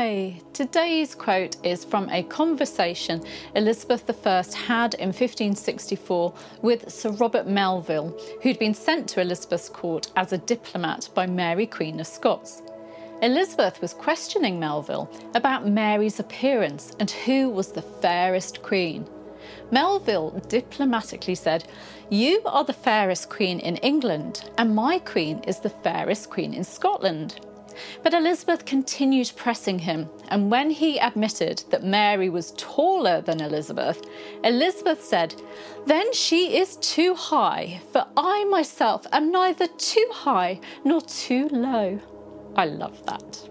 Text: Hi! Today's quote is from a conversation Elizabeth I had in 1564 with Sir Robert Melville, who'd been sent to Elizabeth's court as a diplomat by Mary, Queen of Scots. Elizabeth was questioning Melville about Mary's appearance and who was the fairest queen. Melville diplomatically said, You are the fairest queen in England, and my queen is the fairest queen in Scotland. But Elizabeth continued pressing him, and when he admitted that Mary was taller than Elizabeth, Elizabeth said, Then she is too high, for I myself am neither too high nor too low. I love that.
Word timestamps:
Hi! 0.00 0.40
Today's 0.52 1.16
quote 1.16 1.56
is 1.66 1.84
from 1.84 2.08
a 2.10 2.22
conversation 2.22 3.20
Elizabeth 3.56 4.08
I 4.24 4.44
had 4.54 4.94
in 4.94 5.08
1564 5.08 6.32
with 6.62 6.88
Sir 6.88 7.10
Robert 7.10 7.48
Melville, 7.48 8.16
who'd 8.40 8.60
been 8.60 8.74
sent 8.74 9.08
to 9.08 9.20
Elizabeth's 9.20 9.68
court 9.68 10.12
as 10.14 10.32
a 10.32 10.38
diplomat 10.38 11.08
by 11.14 11.26
Mary, 11.26 11.66
Queen 11.66 11.98
of 11.98 12.06
Scots. 12.06 12.62
Elizabeth 13.22 13.80
was 13.80 13.92
questioning 13.92 14.60
Melville 14.60 15.10
about 15.34 15.66
Mary's 15.66 16.20
appearance 16.20 16.92
and 17.00 17.10
who 17.10 17.48
was 17.48 17.72
the 17.72 17.82
fairest 17.82 18.62
queen. 18.62 19.04
Melville 19.72 20.30
diplomatically 20.46 21.34
said, 21.34 21.64
You 22.08 22.40
are 22.46 22.62
the 22.62 22.72
fairest 22.72 23.30
queen 23.30 23.58
in 23.58 23.78
England, 23.78 24.48
and 24.58 24.76
my 24.76 25.00
queen 25.00 25.40
is 25.40 25.58
the 25.58 25.70
fairest 25.70 26.30
queen 26.30 26.54
in 26.54 26.62
Scotland. 26.62 27.40
But 28.02 28.14
Elizabeth 28.14 28.64
continued 28.64 29.32
pressing 29.36 29.80
him, 29.80 30.08
and 30.28 30.50
when 30.50 30.70
he 30.70 30.98
admitted 30.98 31.64
that 31.70 31.84
Mary 31.84 32.28
was 32.28 32.54
taller 32.56 33.20
than 33.20 33.40
Elizabeth, 33.40 34.02
Elizabeth 34.44 35.04
said, 35.04 35.34
Then 35.86 36.12
she 36.12 36.58
is 36.58 36.76
too 36.76 37.14
high, 37.14 37.80
for 37.92 38.06
I 38.16 38.44
myself 38.44 39.06
am 39.12 39.30
neither 39.30 39.66
too 39.66 40.08
high 40.12 40.60
nor 40.84 41.00
too 41.00 41.48
low. 41.48 42.00
I 42.56 42.64
love 42.64 43.04
that. 43.06 43.48